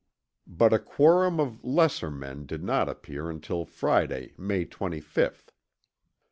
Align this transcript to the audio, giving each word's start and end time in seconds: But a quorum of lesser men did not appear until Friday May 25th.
But 0.47 0.73
a 0.73 0.79
quorum 0.79 1.39
of 1.39 1.63
lesser 1.63 2.09
men 2.09 2.47
did 2.47 2.63
not 2.63 2.89
appear 2.89 3.29
until 3.29 3.65
Friday 3.65 4.33
May 4.35 4.65
25th. 4.65 5.49